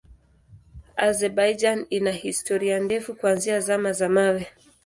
Azerbaijan 1.07 1.85
ina 1.89 2.11
historia 2.11 2.79
ndefu 2.79 3.15
kuanzia 3.15 3.59
Zama 3.59 3.93
za 3.93 4.09
Mawe. 4.09 4.47